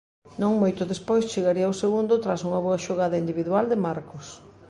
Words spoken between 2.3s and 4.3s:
unha boa xogada individual de Marcos.